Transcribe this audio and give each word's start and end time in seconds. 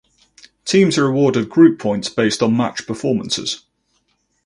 Teams 0.65 0.97
are 0.97 1.05
awarded 1.05 1.47
group 1.47 1.77
points 1.77 2.09
based 2.09 2.41
on 2.41 2.57
match 2.57 2.87
performances. 2.87 3.65